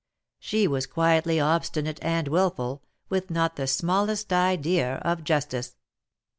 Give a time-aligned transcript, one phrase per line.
[0.39, 5.75] She was quietly obstinate and wilful, with not the smallest idea of justice.